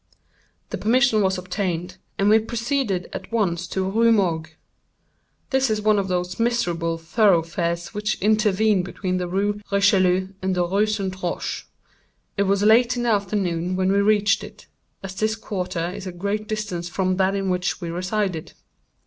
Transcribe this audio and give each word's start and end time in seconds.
The 0.71 0.79
permission 0.79 1.21
was 1.21 1.37
obtained, 1.37 1.97
and 2.17 2.27
we 2.27 2.39
proceeded 2.39 3.07
at 3.13 3.31
once 3.31 3.67
to 3.67 3.81
the 3.81 3.85
Rue 3.85 4.11
Morgue. 4.11 4.49
This 5.51 5.69
is 5.69 5.79
one 5.79 5.99
of 5.99 6.07
those 6.07 6.39
miserable 6.39 6.97
thoroughfares 6.97 7.89
which 7.93 8.19
intervene 8.19 8.81
between 8.81 9.17
the 9.17 9.27
Rue 9.27 9.61
Richelieu 9.71 10.29
and 10.41 10.55
the 10.55 10.65
Rue 10.67 10.87
St. 10.87 11.21
Roch. 11.21 11.67
It 12.35 12.47
was 12.49 12.63
late 12.63 12.97
in 12.97 13.03
the 13.03 13.09
afternoon 13.11 13.75
when 13.75 13.91
we 13.91 14.01
reached 14.01 14.43
it, 14.43 14.65
as 15.03 15.13
this 15.13 15.35
quarter 15.35 15.91
is 15.91 16.07
at 16.07 16.15
a 16.15 16.17
great 16.17 16.47
distance 16.47 16.89
from 16.89 17.17
that 17.17 17.35
in 17.35 17.51
which 17.51 17.79
we 17.79 17.91
resided. 17.91 18.53